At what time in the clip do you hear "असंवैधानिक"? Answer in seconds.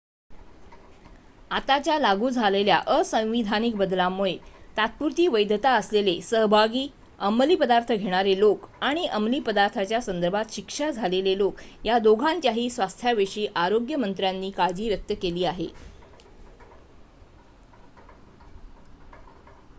2.87-3.75